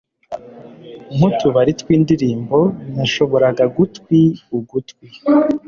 [1.15, 2.59] nk'utubari twindirimbo.
[2.95, 4.19] nashoboraga gutwi
[4.57, 5.07] ugutwi